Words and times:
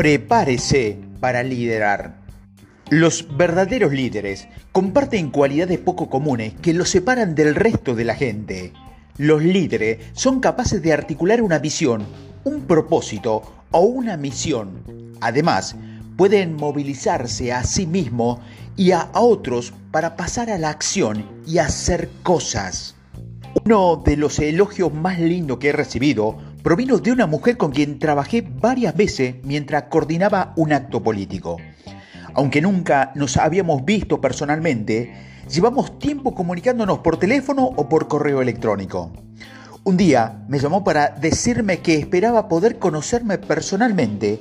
Prepárese 0.00 0.96
para 1.20 1.42
liderar. 1.42 2.22
Los 2.88 3.36
verdaderos 3.36 3.92
líderes 3.92 4.48
comparten 4.72 5.30
cualidades 5.30 5.78
poco 5.78 6.08
comunes 6.08 6.54
que 6.62 6.72
los 6.72 6.88
separan 6.88 7.34
del 7.34 7.54
resto 7.54 7.94
de 7.94 8.06
la 8.06 8.14
gente. 8.14 8.72
Los 9.18 9.42
líderes 9.42 9.98
son 10.14 10.40
capaces 10.40 10.80
de 10.80 10.94
articular 10.94 11.42
una 11.42 11.58
visión, 11.58 12.06
un 12.44 12.62
propósito 12.62 13.42
o 13.72 13.80
una 13.80 14.16
misión. 14.16 14.82
Además, 15.20 15.76
pueden 16.16 16.56
movilizarse 16.56 17.52
a 17.52 17.62
sí 17.62 17.86
mismos 17.86 18.38
y 18.78 18.92
a 18.92 19.10
otros 19.12 19.74
para 19.90 20.16
pasar 20.16 20.48
a 20.48 20.56
la 20.56 20.70
acción 20.70 21.26
y 21.46 21.58
hacer 21.58 22.08
cosas. 22.22 22.94
Uno 23.66 24.00
de 24.02 24.16
los 24.16 24.38
elogios 24.38 24.94
más 24.94 25.18
lindos 25.18 25.58
que 25.58 25.68
he 25.68 25.72
recibido 25.72 26.38
provino 26.62 26.98
de 26.98 27.12
una 27.12 27.26
mujer 27.26 27.56
con 27.56 27.72
quien 27.72 27.98
trabajé 27.98 28.42
varias 28.42 28.94
veces 28.94 29.36
mientras 29.42 29.84
coordinaba 29.84 30.52
un 30.56 30.72
acto 30.72 31.02
político. 31.02 31.56
Aunque 32.34 32.60
nunca 32.60 33.12
nos 33.14 33.36
habíamos 33.36 33.84
visto 33.84 34.20
personalmente, 34.20 35.12
llevamos 35.48 35.98
tiempo 35.98 36.34
comunicándonos 36.34 36.98
por 36.98 37.18
teléfono 37.18 37.64
o 37.64 37.88
por 37.88 38.08
correo 38.08 38.42
electrónico. 38.42 39.12
Un 39.82 39.96
día 39.96 40.44
me 40.48 40.58
llamó 40.58 40.84
para 40.84 41.08
decirme 41.08 41.78
que 41.78 41.94
esperaba 41.94 42.48
poder 42.48 42.78
conocerme 42.78 43.38
personalmente 43.38 44.40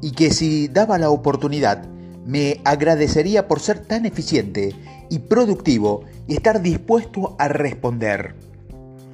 y 0.00 0.12
que 0.12 0.30
si 0.30 0.68
daba 0.68 0.98
la 0.98 1.10
oportunidad 1.10 1.84
me 2.24 2.60
agradecería 2.64 3.48
por 3.48 3.58
ser 3.60 3.80
tan 3.80 4.06
eficiente 4.06 4.74
y 5.10 5.18
productivo 5.18 6.04
y 6.26 6.34
estar 6.34 6.62
dispuesto 6.62 7.34
a 7.38 7.48
responder. 7.48 8.34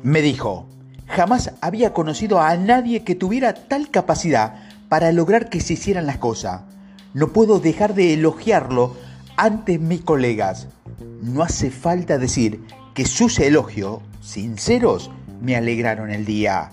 Me 0.02 0.20
dijo, 0.20 0.66
Jamás 1.06 1.52
había 1.60 1.92
conocido 1.92 2.40
a 2.40 2.56
nadie 2.56 3.04
que 3.04 3.14
tuviera 3.14 3.54
tal 3.54 3.90
capacidad 3.90 4.54
para 4.88 5.12
lograr 5.12 5.48
que 5.48 5.60
se 5.60 5.74
hicieran 5.74 6.06
las 6.06 6.18
cosas. 6.18 6.62
No 7.12 7.28
puedo 7.28 7.60
dejar 7.60 7.94
de 7.94 8.14
elogiarlo 8.14 8.96
ante 9.36 9.78
mis 9.78 10.02
colegas. 10.02 10.68
No 11.20 11.42
hace 11.42 11.70
falta 11.70 12.18
decir 12.18 12.60
que 12.94 13.06
sus 13.06 13.38
elogios, 13.38 14.00
sinceros, 14.20 15.10
me 15.40 15.56
alegraron 15.56 16.10
el 16.10 16.24
día. 16.24 16.70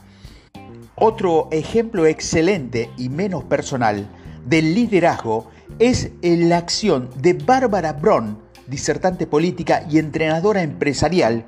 Otro 0.95 1.47
ejemplo 1.51 2.05
excelente 2.05 2.89
y 2.97 3.09
menos 3.09 3.43
personal 3.43 4.07
del 4.45 4.75
liderazgo 4.75 5.49
es 5.79 6.11
la 6.21 6.57
acción 6.57 7.09
de 7.17 7.33
Bárbara 7.33 7.93
Braun, 7.93 8.37
disertante 8.67 9.25
política 9.25 9.83
y 9.89 9.97
entrenadora 9.97 10.61
empresarial, 10.61 11.45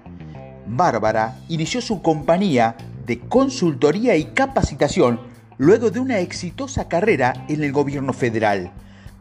Bárbara 0.67 1.39
inició 1.49 1.81
su 1.81 2.01
compañía 2.01 2.75
de 3.05 3.19
consultoría 3.19 4.15
y 4.15 4.25
capacitación 4.25 5.19
luego 5.57 5.91
de 5.91 5.99
una 5.99 6.19
exitosa 6.19 6.87
carrera 6.87 7.45
en 7.47 7.63
el 7.63 7.71
gobierno 7.71 8.13
federal, 8.13 8.71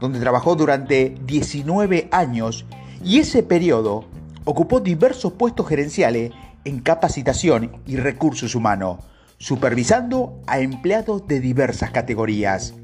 donde 0.00 0.20
trabajó 0.20 0.54
durante 0.56 1.14
19 1.26 2.08
años 2.10 2.64
y 3.04 3.18
ese 3.18 3.42
periodo 3.42 4.04
ocupó 4.44 4.80
diversos 4.80 5.32
puestos 5.34 5.68
gerenciales 5.68 6.32
en 6.64 6.80
capacitación 6.80 7.72
y 7.86 7.96
recursos 7.96 8.54
humanos, 8.54 8.98
supervisando 9.38 10.40
a 10.46 10.60
empleados 10.60 11.26
de 11.26 11.40
diversas 11.40 11.90
categorías. 11.90 12.74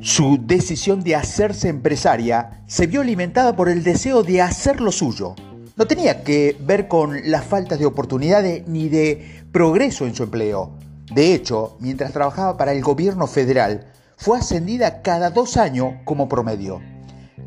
Su 0.00 0.38
decisión 0.40 1.02
de 1.02 1.16
hacerse 1.16 1.68
empresaria 1.68 2.62
se 2.66 2.86
vio 2.86 3.00
alimentada 3.00 3.56
por 3.56 3.68
el 3.68 3.82
deseo 3.82 4.22
de 4.22 4.40
hacer 4.40 4.80
lo 4.80 4.92
suyo, 4.92 5.34
no 5.78 5.86
tenía 5.86 6.24
que 6.24 6.56
ver 6.58 6.88
con 6.88 7.30
la 7.30 7.40
falta 7.40 7.76
de 7.76 7.86
oportunidades 7.86 8.66
ni 8.66 8.88
de 8.88 9.44
progreso 9.52 10.06
en 10.06 10.14
su 10.14 10.24
empleo. 10.24 10.72
De 11.14 11.32
hecho, 11.32 11.76
mientras 11.78 12.12
trabajaba 12.12 12.56
para 12.56 12.72
el 12.72 12.82
gobierno 12.82 13.28
federal, 13.28 13.86
fue 14.16 14.38
ascendida 14.38 15.02
cada 15.02 15.30
dos 15.30 15.56
años 15.56 15.94
como 16.04 16.28
promedio. 16.28 16.80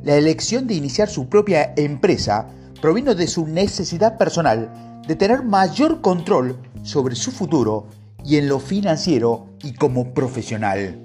La 0.04 0.16
elección 0.16 0.66
de 0.66 0.76
iniciar 0.76 1.10
su 1.10 1.28
propia 1.28 1.74
empresa 1.76 2.48
provino 2.82 3.16
de 3.16 3.28
su 3.28 3.46
necesidad 3.48 4.18
personal 4.18 5.02
de 5.06 5.16
tener 5.18 5.44
mayor 5.44 6.00
control 6.00 6.58
sobre 6.84 7.16
su 7.16 7.32
futuro 7.32 7.88
y 8.24 8.38
en 8.38 8.48
lo 8.48 8.60
financiero 8.60 9.48
y 9.62 9.74
como 9.74 10.14
profesional. 10.14 11.02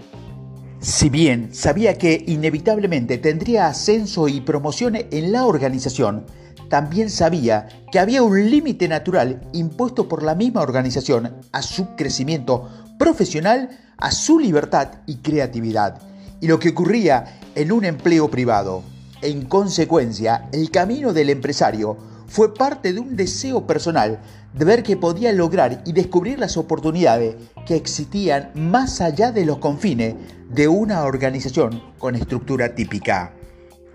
Si 0.78 1.09
bien 1.09 1.53
sabía 1.53 1.98
que 1.98 2.22
inevitablemente 2.28 3.19
tendría 3.19 3.66
ascenso 3.66 4.28
y 4.28 4.42
promociones 4.42 5.06
en 5.10 5.32
la 5.32 5.44
organización, 5.44 6.26
también 6.69 7.10
sabía 7.10 7.69
que 7.91 7.99
había 7.99 8.22
un 8.22 8.50
límite 8.50 8.88
natural 8.88 9.41
impuesto 9.53 10.09
por 10.09 10.22
la 10.22 10.34
misma 10.34 10.62
organización 10.62 11.34
a 11.53 11.62
su 11.62 11.97
crecimiento 11.97 12.69
profesional, 12.99 13.71
a 13.99 14.10
su 14.10 14.38
libertad 14.38 14.88
y 15.06 15.16
creatividad, 15.16 16.00
y 16.41 16.47
lo 16.47 16.59
que 16.59 16.71
ocurría 16.71 17.38
en 17.54 17.72
un 17.72 17.84
empleo 17.84 18.31
privado. 18.31 18.82
En 19.22 19.47
consecuencia, 19.47 20.49
el 20.53 20.71
camino 20.71 21.12
del 21.12 21.31
empresario 21.31 21.97
fue 22.27 22.54
parte 22.54 22.93
de 22.93 23.00
un 23.00 23.16
deseo 23.16 23.66
personal 23.66 24.21
de 24.53 24.65
ver 24.65 24.83
que 24.83 24.97
podía 24.97 25.33
lograr 25.33 25.83
y 25.84 25.93
descubrir 25.93 26.38
las 26.38 26.56
oportunidades 26.56 27.37
que 27.66 27.77
existían 27.77 28.50
más 28.54 29.00
allá 29.00 29.33
de 29.33 29.44
los 29.44 29.59
confines 29.59 30.15
de 30.50 30.69
una 30.69 31.04
organización 31.04 31.83
con 31.98 32.15
estructura 32.15 32.75
típica. 32.75 33.35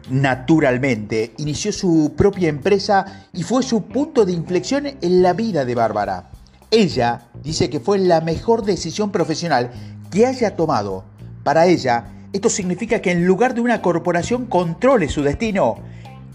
Naturalmente, 0.09 1.34
inició 1.38 1.72
su 1.72 2.13
propia 2.17 2.50
empresa 2.50 3.28
y 3.34 3.44
fue 3.44 3.63
su 3.63 3.84
punto 3.84 4.25
de 4.25 4.34
inflexión 4.34 4.88
en 4.88 5.22
la 5.22 5.34
vida 5.34 5.63
de 5.63 5.75
Bárbara. 5.75 6.29
Ella 6.72 7.28
dice 7.44 7.69
que 7.69 7.79
fue 7.79 8.00
la 8.00 8.22
mejor 8.22 8.63
decisión 8.63 9.11
profesional 9.11 9.72
que 10.09 10.25
haya 10.25 10.56
tomado. 10.56 11.03
Para 11.44 11.66
ella, 11.67 12.06
esto 12.34 12.50
significa 12.50 13.01
que 13.01 13.11
en 13.11 13.25
lugar 13.25 13.53
de 13.53 13.61
una 13.61 13.81
corporación 13.81 14.45
controle 14.45 15.09
su 15.09 15.22
destino, 15.22 15.78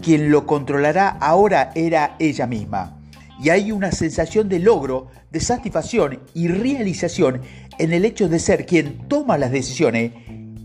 quien 0.01 0.31
lo 0.31 0.45
controlará 0.45 1.09
ahora 1.09 1.71
era 1.75 2.15
ella 2.19 2.45
misma. 2.45 2.99
Y 3.41 3.49
hay 3.49 3.71
una 3.71 3.91
sensación 3.91 4.49
de 4.49 4.59
logro, 4.59 5.07
de 5.31 5.39
satisfacción 5.39 6.19
y 6.33 6.47
realización 6.47 7.41
en 7.77 7.93
el 7.93 8.05
hecho 8.05 8.29
de 8.29 8.39
ser 8.39 8.65
quien 8.65 9.07
toma 9.07 9.37
las 9.37 9.51
decisiones 9.51 10.13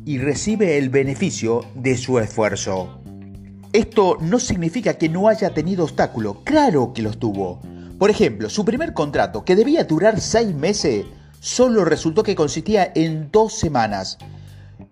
y 0.04 0.18
recibe 0.18 0.78
el 0.78 0.88
beneficio 0.88 1.64
de 1.74 1.96
su 1.96 2.18
esfuerzo. 2.18 3.00
Esto 3.72 4.18
no 4.20 4.38
significa 4.38 4.94
que 4.94 5.08
no 5.08 5.28
haya 5.28 5.54
tenido 5.54 5.84
obstáculos, 5.84 6.38
claro 6.44 6.92
que 6.92 7.02
los 7.02 7.18
tuvo. 7.18 7.60
Por 7.98 8.10
ejemplo, 8.10 8.50
su 8.50 8.64
primer 8.64 8.92
contrato, 8.94 9.44
que 9.44 9.56
debía 9.56 9.84
durar 9.84 10.20
seis 10.20 10.54
meses, 10.54 11.06
solo 11.41 11.84
resultó 11.84 12.22
que 12.22 12.34
consistía 12.34 12.92
en 12.94 13.30
dos 13.30 13.54
semanas. 13.54 14.18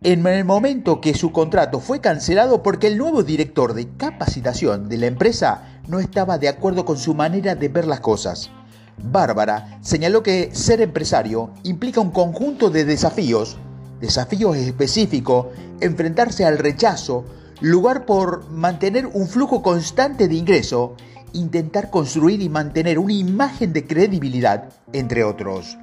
En 0.02 0.26
el 0.26 0.44
momento 0.44 1.00
que 1.00 1.12
su 1.12 1.30
contrato 1.30 1.80
fue 1.80 2.00
cancelado 2.00 2.62
porque 2.62 2.86
el 2.86 2.96
nuevo 2.96 3.22
director 3.22 3.74
de 3.74 3.88
capacitación 3.96 4.88
de 4.88 4.96
la 4.96 5.06
empresa 5.06 5.80
no 5.88 5.98
estaba 6.00 6.38
de 6.38 6.48
acuerdo 6.48 6.84
con 6.84 6.96
su 6.96 7.14
manera 7.14 7.54
de 7.54 7.68
ver 7.68 7.86
las 7.86 8.00
cosas. 8.00 8.50
Bárbara 9.02 9.78
señaló 9.82 10.22
que 10.22 10.54
ser 10.54 10.80
empresario 10.80 11.52
implica 11.64 12.00
un 12.00 12.12
conjunto 12.12 12.70
de 12.70 12.84
desafíos 12.84 13.58
desafíos 14.00 14.56
específicos, 14.56 15.46
enfrentarse 15.80 16.44
al 16.44 16.58
rechazo, 16.58 17.24
lugar 17.60 18.06
por 18.06 18.48
mantener 18.50 19.06
un 19.06 19.28
flujo 19.28 19.62
constante 19.62 20.28
de 20.28 20.34
ingreso, 20.34 20.96
intentar 21.32 21.90
construir 21.90 22.40
y 22.42 22.48
mantener 22.48 22.98
una 22.98 23.12
imagen 23.12 23.72
de 23.72 23.86
credibilidad, 23.86 24.70
entre 24.92 25.24
otros. 25.24 25.76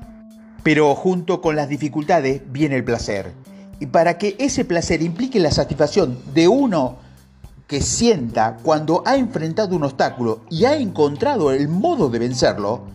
Pero 0.64 0.94
junto 0.96 1.42
con 1.42 1.56
las 1.56 1.70
dificultades 1.70 2.42
viene 2.52 2.76
el 2.76 2.84
placer. 2.84 3.32
Y 3.80 3.86
para 3.86 4.18
que 4.18 4.36
ese 4.40 4.66
placer 4.66 5.02
implique 5.02 5.40
la 5.40 5.52
satisfacción 5.52 6.20
de 6.34 6.48
uno 6.48 6.98
que 7.68 7.82
sienta 7.82 8.58
cuando 8.64 9.04
ha 9.06 9.18
enfrentado 9.18 9.76
un 9.76 9.84
obstáculo 9.84 10.42
y 10.50 10.66
ha 10.66 10.76
encontrado 10.78 11.52
el 11.52 11.68
modo 11.68 12.10
de 12.10 12.20
vencerlo, 12.20 12.86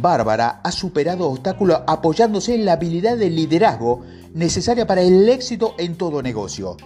Bárbara 0.00 0.60
ha 0.62 0.72
superado 0.72 1.28
obstáculos 1.28 1.80
apoyándose 1.86 2.54
en 2.54 2.64
la 2.64 2.72
habilidad 2.72 3.16
de 3.16 3.30
liderazgo 3.30 4.02
necesaria 4.36 4.86
para 4.86 5.00
el 5.00 5.26
éxito 5.30 5.74
en 5.78 5.96
todo 5.96 6.22
negocio. 6.22 6.76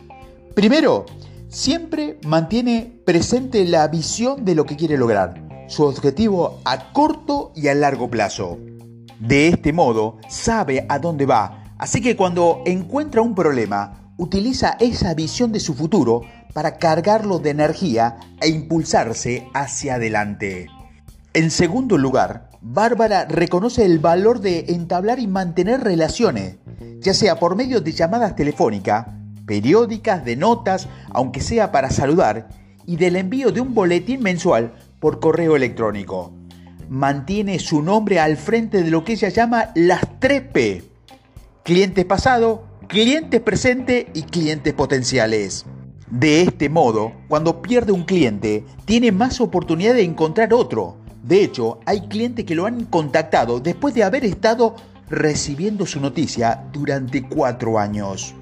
Primero, 0.54 1.04
siempre 1.48 2.18
mantiene 2.24 3.02
presente 3.04 3.64
la 3.64 3.88
visión 3.88 4.44
de 4.44 4.54
lo 4.54 4.64
que 4.64 4.76
quiere 4.76 4.96
lograr, 4.96 5.66
su 5.68 5.82
objetivo 5.82 6.60
a 6.64 6.92
corto 6.92 7.52
y 7.56 7.66
a 7.66 7.74
largo 7.74 8.08
plazo. 8.08 8.56
De 9.18 9.48
este 9.48 9.72
modo, 9.72 10.18
sabe 10.28 10.86
a 10.88 11.00
dónde 11.00 11.26
va, 11.26 11.74
así 11.76 12.00
que 12.00 12.14
cuando 12.14 12.62
encuentra 12.66 13.20
un 13.20 13.34
problema, 13.34 14.14
utiliza 14.16 14.76
esa 14.78 15.12
visión 15.14 15.50
de 15.50 15.58
su 15.58 15.74
futuro 15.74 16.22
para 16.54 16.78
cargarlo 16.78 17.40
de 17.40 17.50
energía 17.50 18.16
e 18.40 18.48
impulsarse 18.48 19.48
hacia 19.54 19.96
adelante. 19.96 20.68
En 21.34 21.50
segundo 21.50 21.98
lugar, 21.98 22.50
Bárbara 22.60 23.24
reconoce 23.24 23.86
el 23.86 23.98
valor 23.98 24.40
de 24.40 24.66
entablar 24.68 25.18
y 25.18 25.26
mantener 25.26 25.80
relaciones, 25.80 26.56
ya 27.00 27.14
sea 27.14 27.38
por 27.38 27.56
medio 27.56 27.80
de 27.80 27.92
llamadas 27.92 28.36
telefónicas, 28.36 29.06
periódicas, 29.46 30.24
de 30.24 30.36
notas, 30.36 30.88
aunque 31.10 31.40
sea 31.40 31.72
para 31.72 31.90
saludar, 31.90 32.48
y 32.86 32.96
del 32.96 33.16
envío 33.16 33.52
de 33.52 33.60
un 33.60 33.74
boletín 33.74 34.22
mensual 34.22 34.74
por 34.98 35.20
correo 35.20 35.56
electrónico. 35.56 36.32
Mantiene 36.88 37.58
su 37.58 37.82
nombre 37.82 38.18
al 38.18 38.36
frente 38.36 38.82
de 38.82 38.90
lo 38.90 39.04
que 39.04 39.12
ella 39.12 39.28
llama 39.28 39.70
las 39.74 40.02
3P. 40.20 40.82
Clientes 41.62 42.04
pasados, 42.04 42.60
clientes 42.88 43.40
presentes 43.40 44.06
y 44.14 44.22
clientes 44.22 44.74
potenciales. 44.74 45.64
De 46.10 46.42
este 46.42 46.68
modo, 46.68 47.12
cuando 47.28 47.62
pierde 47.62 47.92
un 47.92 48.04
cliente, 48.04 48.64
tiene 48.84 49.12
más 49.12 49.40
oportunidad 49.40 49.94
de 49.94 50.02
encontrar 50.02 50.52
otro. 50.52 50.96
De 51.22 51.44
hecho, 51.44 51.78
hay 51.86 52.08
clientes 52.08 52.44
que 52.44 52.56
lo 52.56 52.66
han 52.66 52.86
contactado 52.86 53.60
después 53.60 53.94
de 53.94 54.02
haber 54.02 54.24
estado 54.24 54.74
recibiendo 55.10 55.86
su 55.86 56.00
noticia 56.00 56.64
durante 56.72 57.28
cuatro 57.28 57.78
años. 57.78 58.34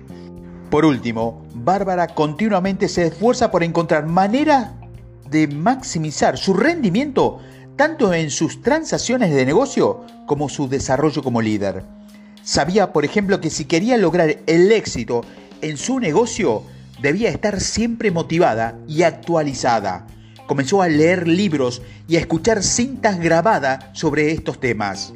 Por 0.70 0.84
último, 0.84 1.46
Bárbara 1.54 2.08
continuamente 2.08 2.88
se 2.88 3.06
esfuerza 3.06 3.50
por 3.50 3.64
encontrar 3.64 4.06
maneras 4.06 4.72
de 5.30 5.48
maximizar 5.48 6.36
su 6.36 6.54
rendimiento 6.54 7.40
tanto 7.76 8.12
en 8.12 8.30
sus 8.30 8.60
transacciones 8.60 9.32
de 9.32 9.46
negocio 9.46 10.04
como 10.26 10.48
su 10.48 10.68
desarrollo 10.68 11.22
como 11.22 11.40
líder. 11.40 11.84
Sabía, 12.42 12.92
por 12.92 13.04
ejemplo, 13.04 13.40
que 13.40 13.50
si 13.50 13.66
quería 13.66 13.96
lograr 13.96 14.38
el 14.46 14.72
éxito 14.72 15.22
en 15.62 15.76
su 15.76 16.00
negocio, 16.00 16.64
debía 17.00 17.30
estar 17.30 17.60
siempre 17.60 18.10
motivada 18.10 18.78
y 18.88 19.02
actualizada. 19.02 20.06
Comenzó 20.46 20.82
a 20.82 20.88
leer 20.88 21.28
libros 21.28 21.82
y 22.08 22.16
a 22.16 22.20
escuchar 22.20 22.62
cintas 22.62 23.20
grabadas 23.20 23.84
sobre 23.92 24.32
estos 24.32 24.58
temas. 24.58 25.12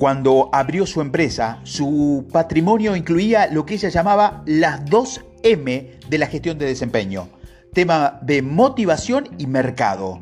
Cuando 0.00 0.48
abrió 0.54 0.86
su 0.86 1.02
empresa, 1.02 1.60
su 1.62 2.26
patrimonio 2.32 2.96
incluía 2.96 3.48
lo 3.48 3.66
que 3.66 3.74
ella 3.74 3.90
llamaba 3.90 4.42
las 4.46 4.86
dos 4.86 5.20
M 5.42 5.90
de 6.08 6.18
la 6.18 6.26
gestión 6.26 6.56
de 6.56 6.64
desempeño, 6.64 7.28
tema 7.74 8.18
de 8.22 8.40
motivación 8.40 9.28
y 9.36 9.46
mercado. 9.46 10.18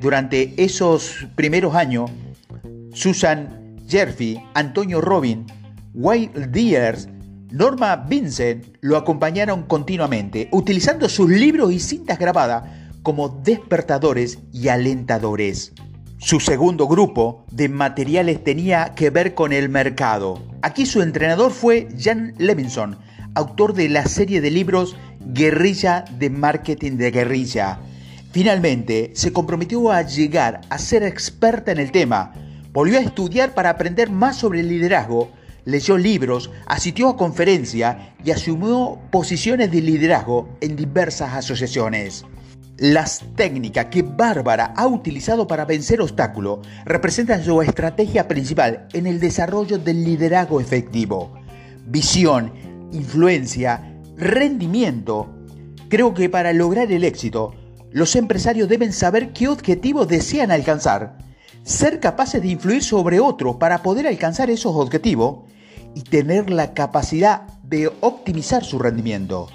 Durante 0.00 0.54
esos 0.62 1.26
primeros 1.34 1.74
años, 1.74 2.12
Susan 2.92 3.74
Jerfy, 3.88 4.40
Antonio 4.54 5.00
Robin, 5.00 5.46
Wayne 5.94 6.46
Deers, 6.50 7.08
Norma 7.50 7.96
Vincent 7.96 8.76
lo 8.82 8.96
acompañaron 8.96 9.64
continuamente, 9.64 10.48
utilizando 10.52 11.08
sus 11.08 11.28
libros 11.28 11.72
y 11.72 11.80
cintas 11.80 12.20
grabadas 12.20 12.70
como 13.02 13.30
despertadores 13.30 14.38
y 14.52 14.68
alentadores. 14.68 15.72
Su 16.20 16.40
segundo 16.40 16.88
grupo 16.88 17.46
de 17.52 17.68
materiales 17.68 18.42
tenía 18.42 18.92
que 18.96 19.08
ver 19.10 19.34
con 19.34 19.52
el 19.52 19.68
mercado. 19.68 20.42
Aquí 20.62 20.84
su 20.84 21.00
entrenador 21.00 21.52
fue 21.52 21.86
Jan 21.96 22.34
Levinson, 22.38 22.98
autor 23.36 23.72
de 23.72 23.88
la 23.88 24.04
serie 24.04 24.40
de 24.40 24.50
libros 24.50 24.96
Guerrilla 25.20 26.04
de 26.18 26.28
Marketing 26.28 26.96
de 26.96 27.12
Guerrilla. 27.12 27.78
Finalmente, 28.32 29.12
se 29.14 29.32
comprometió 29.32 29.92
a 29.92 30.02
llegar 30.02 30.62
a 30.70 30.78
ser 30.78 31.04
experta 31.04 31.70
en 31.70 31.78
el 31.78 31.92
tema. 31.92 32.34
Volvió 32.72 32.98
a 32.98 33.02
estudiar 33.02 33.54
para 33.54 33.70
aprender 33.70 34.10
más 34.10 34.36
sobre 34.36 34.58
el 34.58 34.68
liderazgo, 34.68 35.30
leyó 35.66 35.96
libros, 35.96 36.50
asistió 36.66 37.10
a 37.10 37.16
conferencias 37.16 37.96
y 38.24 38.32
asumió 38.32 38.98
posiciones 39.12 39.70
de 39.70 39.82
liderazgo 39.82 40.48
en 40.60 40.74
diversas 40.74 41.32
asociaciones. 41.34 42.24
Las 42.78 43.24
técnicas 43.34 43.86
que 43.86 44.02
Bárbara 44.02 44.72
ha 44.76 44.86
utilizado 44.86 45.48
para 45.48 45.64
vencer 45.64 46.00
obstáculos 46.00 46.60
representan 46.84 47.42
su 47.42 47.60
estrategia 47.60 48.28
principal 48.28 48.86
en 48.92 49.08
el 49.08 49.18
desarrollo 49.18 49.78
del 49.78 50.04
liderazgo 50.04 50.60
efectivo. 50.60 51.32
Visión, 51.86 52.52
influencia, 52.92 54.00
rendimiento. 54.16 55.28
Creo 55.88 56.14
que 56.14 56.30
para 56.30 56.52
lograr 56.52 56.92
el 56.92 57.02
éxito, 57.02 57.52
los 57.90 58.14
empresarios 58.14 58.68
deben 58.68 58.92
saber 58.92 59.32
qué 59.32 59.48
objetivos 59.48 60.06
desean 60.06 60.52
alcanzar, 60.52 61.18
ser 61.64 61.98
capaces 61.98 62.40
de 62.40 62.48
influir 62.48 62.84
sobre 62.84 63.18
otros 63.18 63.56
para 63.56 63.82
poder 63.82 64.06
alcanzar 64.06 64.50
esos 64.50 64.76
objetivos 64.76 65.50
y 65.96 66.02
tener 66.02 66.48
la 66.48 66.74
capacidad 66.74 67.42
de 67.64 67.90
optimizar 68.02 68.62
su 68.62 68.78
rendimiento. 68.78 69.48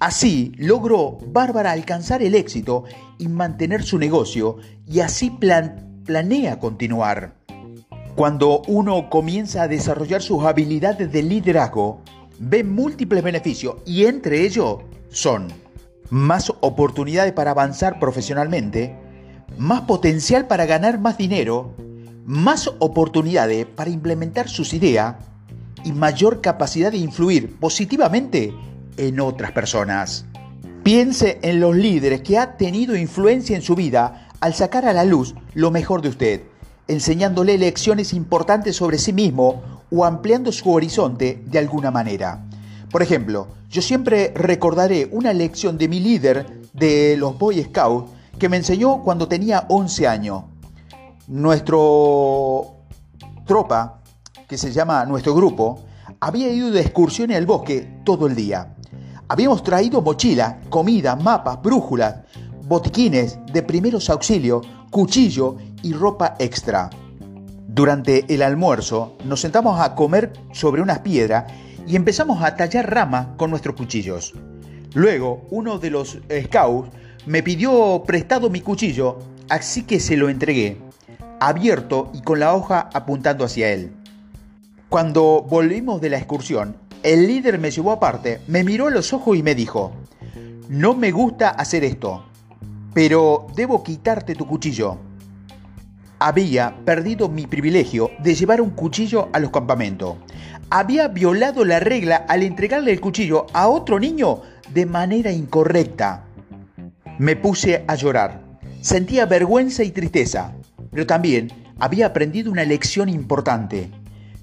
Así 0.00 0.52
logró 0.56 1.18
Bárbara 1.26 1.72
alcanzar 1.72 2.22
el 2.22 2.36
éxito 2.36 2.84
y 3.18 3.26
mantener 3.26 3.82
su 3.82 3.98
negocio 3.98 4.58
y 4.86 5.00
así 5.00 5.36
planea 6.04 6.60
continuar. 6.60 7.34
Cuando 8.14 8.62
uno 8.68 9.10
comienza 9.10 9.62
a 9.62 9.68
desarrollar 9.68 10.22
sus 10.22 10.44
habilidades 10.44 11.10
de 11.10 11.22
liderazgo, 11.22 12.00
ve 12.38 12.62
múltiples 12.62 13.24
beneficios 13.24 13.76
y 13.84 14.04
entre 14.04 14.44
ellos 14.44 14.78
son 15.10 15.48
más 16.10 16.52
oportunidades 16.60 17.32
para 17.32 17.50
avanzar 17.50 17.98
profesionalmente, 17.98 18.96
más 19.56 19.80
potencial 19.82 20.46
para 20.46 20.66
ganar 20.66 21.00
más 21.00 21.18
dinero, 21.18 21.74
más 22.24 22.70
oportunidades 22.78 23.66
para 23.66 23.90
implementar 23.90 24.48
sus 24.48 24.74
ideas 24.74 25.16
y 25.84 25.92
mayor 25.92 26.40
capacidad 26.40 26.92
de 26.92 26.98
influir 26.98 27.56
positivamente 27.58 28.54
en 28.98 29.20
otras 29.20 29.52
personas. 29.52 30.26
Piense 30.82 31.38
en 31.42 31.60
los 31.60 31.74
líderes 31.74 32.20
que 32.20 32.38
ha 32.38 32.56
tenido 32.56 32.96
influencia 32.96 33.56
en 33.56 33.62
su 33.62 33.74
vida 33.74 34.28
al 34.40 34.54
sacar 34.54 34.84
a 34.84 34.92
la 34.92 35.04
luz 35.04 35.34
lo 35.54 35.70
mejor 35.70 36.02
de 36.02 36.10
usted, 36.10 36.42
enseñándole 36.86 37.58
lecciones 37.58 38.12
importantes 38.12 38.76
sobre 38.76 38.98
sí 38.98 39.12
mismo 39.12 39.62
o 39.90 40.04
ampliando 40.04 40.52
su 40.52 40.70
horizonte 40.70 41.42
de 41.46 41.58
alguna 41.58 41.90
manera. 41.90 42.44
Por 42.90 43.02
ejemplo, 43.02 43.48
yo 43.68 43.82
siempre 43.82 44.32
recordaré 44.34 45.08
una 45.12 45.32
lección 45.32 45.76
de 45.76 45.88
mi 45.88 46.00
líder 46.00 46.62
de 46.72 47.16
los 47.18 47.38
Boy 47.38 47.62
Scouts 47.62 48.10
que 48.38 48.48
me 48.48 48.56
enseñó 48.56 49.02
cuando 49.02 49.28
tenía 49.28 49.66
11 49.68 50.06
años. 50.06 50.44
Nuestro 51.26 52.76
tropa, 53.46 54.00
que 54.48 54.56
se 54.56 54.72
llama 54.72 55.04
nuestro 55.04 55.34
grupo, 55.34 55.84
había 56.20 56.48
ido 56.50 56.70
de 56.70 56.80
excursión 56.80 57.30
al 57.32 57.46
bosque 57.46 58.00
todo 58.04 58.26
el 58.26 58.34
día. 58.34 58.74
Habíamos 59.30 59.62
traído 59.62 60.00
mochila, 60.00 60.58
comida, 60.70 61.14
mapas, 61.14 61.60
brújulas, 61.60 62.16
botiquines 62.62 63.38
de 63.52 63.62
primeros 63.62 64.08
auxilios, 64.08 64.66
cuchillo 64.90 65.58
y 65.82 65.92
ropa 65.92 66.34
extra. 66.38 66.88
Durante 67.66 68.24
el 68.32 68.40
almuerzo 68.40 69.18
nos 69.26 69.42
sentamos 69.42 69.78
a 69.80 69.94
comer 69.94 70.32
sobre 70.52 70.80
unas 70.80 71.00
piedras 71.00 71.44
y 71.86 71.94
empezamos 71.94 72.42
a 72.42 72.56
tallar 72.56 72.90
ramas 72.90 73.28
con 73.36 73.50
nuestros 73.50 73.76
cuchillos. 73.76 74.32
Luego 74.94 75.46
uno 75.50 75.78
de 75.78 75.90
los 75.90 76.18
scouts 76.44 76.88
me 77.26 77.42
pidió 77.42 78.02
prestado 78.06 78.48
mi 78.48 78.62
cuchillo, 78.62 79.18
así 79.50 79.82
que 79.82 80.00
se 80.00 80.16
lo 80.16 80.30
entregué, 80.30 80.78
abierto 81.38 82.10
y 82.14 82.22
con 82.22 82.40
la 82.40 82.54
hoja 82.54 82.88
apuntando 82.94 83.44
hacia 83.44 83.72
él. 83.72 83.92
Cuando 84.88 85.44
volvimos 85.46 86.00
de 86.00 86.08
la 86.08 86.16
excursión, 86.16 86.87
el 87.02 87.26
líder 87.26 87.58
me 87.58 87.70
llevó 87.70 87.92
aparte, 87.92 88.40
me 88.46 88.64
miró 88.64 88.88
a 88.88 88.90
los 88.90 89.12
ojos 89.12 89.36
y 89.36 89.42
me 89.42 89.54
dijo, 89.54 89.92
no 90.68 90.94
me 90.94 91.10
gusta 91.10 91.50
hacer 91.50 91.84
esto, 91.84 92.24
pero 92.94 93.46
debo 93.54 93.82
quitarte 93.82 94.34
tu 94.34 94.46
cuchillo. 94.46 94.98
Había 96.18 96.76
perdido 96.84 97.28
mi 97.28 97.46
privilegio 97.46 98.10
de 98.18 98.34
llevar 98.34 98.60
un 98.60 98.70
cuchillo 98.70 99.28
a 99.32 99.38
los 99.38 99.50
campamentos. 99.50 100.16
Había 100.68 101.08
violado 101.08 101.64
la 101.64 101.80
regla 101.80 102.16
al 102.28 102.42
entregarle 102.42 102.92
el 102.92 103.00
cuchillo 103.00 103.46
a 103.52 103.68
otro 103.68 104.00
niño 104.00 104.42
de 104.74 104.84
manera 104.84 105.30
incorrecta. 105.30 106.24
Me 107.18 107.36
puse 107.36 107.84
a 107.86 107.94
llorar. 107.94 108.42
Sentía 108.80 109.26
vergüenza 109.26 109.84
y 109.84 109.90
tristeza, 109.90 110.52
pero 110.90 111.06
también 111.06 111.52
había 111.78 112.06
aprendido 112.06 112.50
una 112.50 112.64
lección 112.64 113.08
importante. 113.08 113.90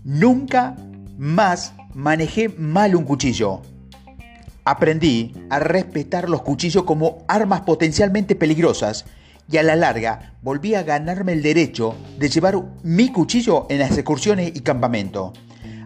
Nunca 0.03 0.75
más 1.17 1.73
manejé 1.95 2.49
mal 2.49 2.93
un 2.93 3.05
cuchillo. 3.05 3.61
Aprendí 4.65 5.33
a 5.49 5.59
respetar 5.59 6.29
los 6.29 6.41
cuchillos 6.41 6.83
como 6.83 7.23
armas 7.29 7.61
potencialmente 7.61 8.35
peligrosas 8.35 9.05
y 9.49 9.57
a 9.57 9.63
la 9.63 9.77
larga 9.77 10.33
volví 10.41 10.75
a 10.75 10.83
ganarme 10.83 11.31
el 11.33 11.41
derecho 11.41 11.95
de 12.19 12.27
llevar 12.27 12.61
mi 12.83 13.11
cuchillo 13.11 13.65
en 13.69 13.79
las 13.79 13.91
excursiones 13.91 14.51
y 14.53 14.59
campamento. 14.59 15.31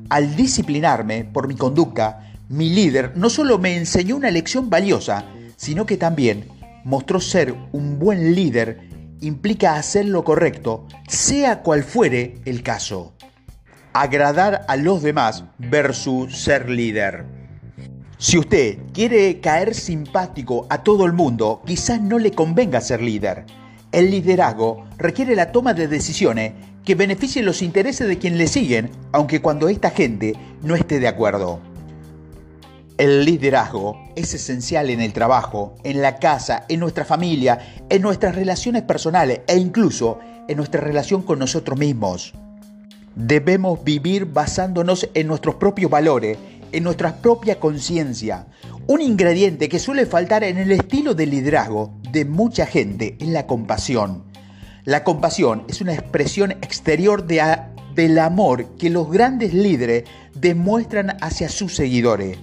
Al 0.09 0.35
disciplinarme 0.35 1.25
por 1.25 1.47
mi 1.47 1.55
conducta, 1.55 2.33
mi 2.49 2.71
líder 2.71 3.15
no 3.15 3.29
solo 3.29 3.59
me 3.59 3.77
enseñó 3.77 4.15
una 4.15 4.31
lección 4.31 4.69
valiosa, 4.69 5.25
sino 5.57 5.85
que 5.85 5.97
también 5.97 6.47
mostró 6.85 7.21
ser 7.21 7.53
un 7.71 7.99
buen 7.99 8.33
líder 8.33 8.89
implica 9.21 9.75
hacer 9.75 10.05
lo 10.05 10.23
correcto, 10.23 10.87
sea 11.07 11.61
cual 11.61 11.83
fuere 11.83 12.39
el 12.45 12.63
caso 12.63 13.13
agradar 13.93 14.65
a 14.67 14.75
los 14.75 15.01
demás 15.01 15.43
versus 15.57 16.37
ser 16.37 16.69
líder. 16.69 17.25
Si 18.17 18.37
usted 18.37 18.77
quiere 18.93 19.39
caer 19.39 19.73
simpático 19.73 20.67
a 20.69 20.83
todo 20.83 21.05
el 21.05 21.13
mundo, 21.13 21.61
quizás 21.65 22.01
no 22.01 22.19
le 22.19 22.31
convenga 22.31 22.81
ser 22.81 23.01
líder. 23.01 23.45
El 23.91 24.11
liderazgo 24.11 24.85
requiere 24.97 25.35
la 25.35 25.51
toma 25.51 25.73
de 25.73 25.87
decisiones 25.87 26.53
que 26.83 26.95
beneficien 26.95 27.45
los 27.45 27.61
intereses 27.61 28.07
de 28.07 28.17
quien 28.17 28.37
le 28.37 28.47
siguen, 28.47 28.91
aunque 29.11 29.41
cuando 29.41 29.69
esta 29.69 29.89
gente 29.91 30.33
no 30.61 30.75
esté 30.75 30.99
de 30.99 31.07
acuerdo. 31.07 31.59
El 32.97 33.23
liderazgo 33.23 33.97
es 34.17 34.33
esencial 34.33 34.89
en 34.89 34.99
el 34.99 35.13
trabajo, 35.13 35.75
en 35.85 36.01
la 36.01 36.17
casa, 36.17 36.65
en 36.67 36.81
nuestra 36.81 37.05
familia, 37.05 37.85
en 37.89 38.01
nuestras 38.01 38.35
relaciones 38.35 38.83
personales 38.83 39.39
e 39.47 39.57
incluso 39.57 40.19
en 40.49 40.57
nuestra 40.57 40.81
relación 40.81 41.21
con 41.21 41.39
nosotros 41.39 41.79
mismos. 41.79 42.33
Debemos 43.15 43.83
vivir 43.83 44.25
basándonos 44.25 45.09
en 45.13 45.27
nuestros 45.27 45.55
propios 45.55 45.91
valores 45.91 46.37
en 46.71 46.83
nuestra 46.83 47.17
propia 47.17 47.59
conciencia. 47.59 48.47
Un 48.87 49.01
ingrediente 49.01 49.69
que 49.69 49.79
suele 49.79 50.05
faltar 50.05 50.43
en 50.43 50.57
el 50.57 50.71
estilo 50.71 51.13
de 51.13 51.25
liderazgo 51.25 51.93
de 52.11 52.25
mucha 52.25 52.65
gente 52.65 53.15
es 53.19 53.27
la 53.27 53.45
compasión. 53.47 54.23
La 54.85 55.03
compasión 55.03 55.63
es 55.67 55.81
una 55.81 55.93
expresión 55.93 56.51
exterior 56.51 57.25
de 57.25 57.41
del 57.95 58.17
amor 58.19 58.77
que 58.77 58.89
los 58.89 59.11
grandes 59.11 59.53
líderes 59.53 60.05
demuestran 60.33 61.17
hacia 61.21 61.49
sus 61.49 61.75
seguidores. 61.75 62.37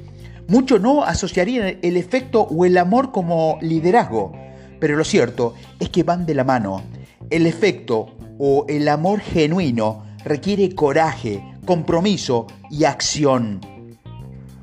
Muchos 0.48 0.80
no 0.80 1.02
asociarían 1.02 1.78
el 1.82 1.96
efecto 1.96 2.42
o 2.42 2.64
el 2.64 2.76
amor 2.76 3.10
como 3.10 3.58
liderazgo, 3.62 4.32
pero 4.78 4.96
lo 4.96 5.04
cierto 5.04 5.54
es 5.80 5.88
que 5.88 6.02
van 6.02 6.26
de 6.26 6.34
la 6.34 6.44
mano. 6.44 6.82
El 7.30 7.46
efecto 7.46 8.14
o 8.38 8.66
el 8.68 8.88
amor 8.88 9.20
genuino 9.20 10.04
requiere 10.26 10.74
coraje, 10.74 11.40
compromiso 11.64 12.48
y 12.68 12.82
acción. 12.82 13.60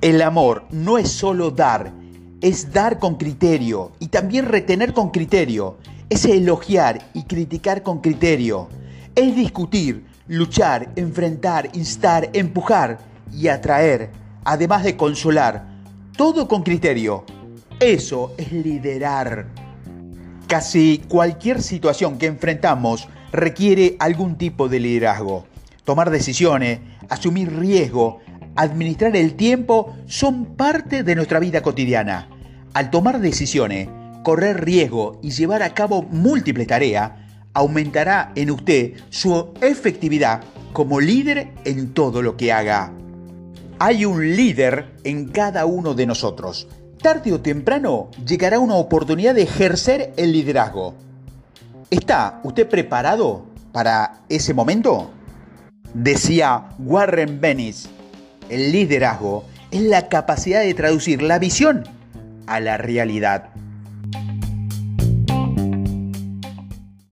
El 0.01 0.21
amor 0.21 0.65
no 0.71 0.97
es 0.97 1.09
solo 1.09 1.51
dar, 1.51 1.93
es 2.41 2.73
dar 2.73 2.99
con 2.99 3.15
criterio 3.15 3.93
y 3.97 4.07
también 4.07 4.45
retener 4.45 4.93
con 4.93 5.09
criterio. 5.09 5.77
Es 6.09 6.25
elogiar 6.25 7.09
y 7.13 7.23
criticar 7.23 7.81
con 7.81 8.01
criterio. 8.01 8.67
Es 9.15 9.37
discutir, 9.37 10.05
luchar, 10.27 10.91
enfrentar, 10.97 11.69
instar, 11.71 12.29
empujar 12.33 12.99
y 13.31 13.47
atraer, 13.47 14.11
además 14.43 14.83
de 14.83 14.97
consolar, 14.97 15.65
todo 16.17 16.49
con 16.49 16.63
criterio. 16.63 17.23
Eso 17.79 18.33
es 18.37 18.51
liderar. 18.51 19.47
Casi 20.45 21.01
cualquier 21.07 21.61
situación 21.61 22.17
que 22.17 22.25
enfrentamos 22.25 23.07
requiere 23.31 23.95
algún 23.99 24.37
tipo 24.37 24.67
de 24.67 24.81
liderazgo. 24.81 25.52
Tomar 25.83 26.11
decisiones, 26.11 26.79
asumir 27.09 27.53
riesgo, 27.59 28.19
administrar 28.55 29.15
el 29.17 29.35
tiempo 29.35 29.95
son 30.07 30.55
parte 30.55 31.03
de 31.03 31.15
nuestra 31.15 31.39
vida 31.39 31.61
cotidiana. 31.61 32.29
Al 32.73 32.89
tomar 32.89 33.19
decisiones, 33.19 33.89
correr 34.23 34.63
riesgo 34.63 35.19
y 35.21 35.31
llevar 35.31 35.61
a 35.61 35.73
cabo 35.73 36.03
múltiples 36.03 36.67
tareas, 36.67 37.11
aumentará 37.53 38.31
en 38.35 38.51
usted 38.51 38.93
su 39.09 39.53
efectividad 39.61 40.41
como 40.71 41.01
líder 41.01 41.51
en 41.65 41.93
todo 41.93 42.21
lo 42.21 42.37
que 42.37 42.53
haga. 42.53 42.93
Hay 43.77 44.05
un 44.05 44.35
líder 44.35 44.93
en 45.03 45.27
cada 45.27 45.65
uno 45.65 45.93
de 45.93 46.05
nosotros. 46.05 46.67
Tarde 47.01 47.33
o 47.33 47.41
temprano 47.41 48.09
llegará 48.25 48.59
una 48.59 48.75
oportunidad 48.75 49.35
de 49.35 49.43
ejercer 49.43 50.13
el 50.15 50.31
liderazgo. 50.31 50.95
¿Está 51.89 52.39
usted 52.43 52.69
preparado 52.69 53.45
para 53.73 54.21
ese 54.29 54.53
momento? 54.53 55.11
Decía 55.93 56.69
Warren 56.79 57.39
Bennis, 57.39 57.87
el 58.49 58.71
liderazgo 58.71 59.45
es 59.69 59.81
la 59.81 60.09
capacidad 60.09 60.61
de 60.61 60.73
traducir 60.73 61.21
la 61.21 61.37
visión 61.37 61.83
a 62.47 62.59
la 62.59 62.77
realidad. 62.77 63.49